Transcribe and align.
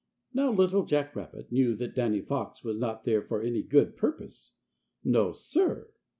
Now 0.33 0.51
Little 0.51 0.83
Jack 0.83 1.15
Rabbit 1.15 1.51
knew 1.51 1.75
that 1.75 1.93
Danny 1.93 2.21
Fox 2.21 2.63
was 2.63 2.79
not 2.79 3.03
there 3.03 3.21
for 3.21 3.43
any 3.43 3.61
good 3.61 3.95
purpose. 3.95 4.55
No, 5.03 5.31
sir. 5.31 5.91